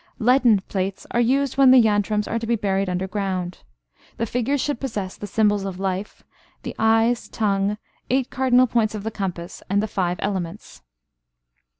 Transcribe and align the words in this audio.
Leaden 0.17 0.61
plates 0.61 1.05
are 1.11 1.21
used 1.21 1.59
when 1.59 1.69
the 1.69 1.77
yantrams 1.79 2.27
are 2.27 2.39
to 2.39 2.47
be 2.47 2.55
buried 2.55 2.89
underground. 2.89 3.59
The 4.17 4.25
figures 4.25 4.59
should 4.59 4.79
possess 4.79 5.15
the 5.15 5.27
symbols 5.27 5.63
of 5.63 5.79
life, 5.79 6.23
the 6.63 6.73
eyes, 6.79 7.27
tongue, 7.29 7.77
eight 8.09 8.31
cardinal 8.31 8.65
points 8.65 8.95
of 8.95 9.03
the 9.03 9.11
compass, 9.11 9.61
and 9.69 9.79
the 9.79 9.87
five 9.87 10.17
elements. 10.19 10.81